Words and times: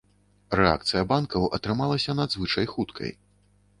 Рэакцыя 0.59 1.03
банкаў 1.11 1.45
атрымалася 1.57 2.17
надзвычай 2.21 2.65
хуткай. 2.73 3.11